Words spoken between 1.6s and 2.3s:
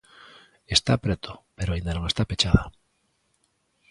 aínda non está